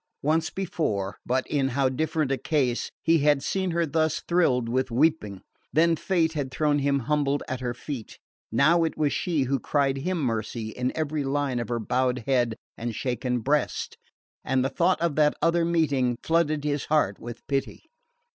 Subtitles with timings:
[0.23, 2.89] Once before but in how different a case!
[3.03, 5.43] he had seen her thus thrilled with weeping.
[5.71, 8.17] Then fate had thrown him humbled at her feet,
[8.51, 12.55] now it was she who cried him mercy in every line of her bowed head
[12.75, 13.95] and shaken breast;
[14.43, 17.83] and the thought of that other meeting flooded his heart with pity.